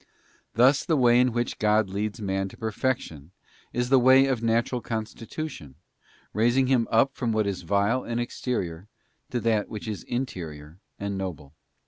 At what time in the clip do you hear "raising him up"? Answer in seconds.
6.33-7.13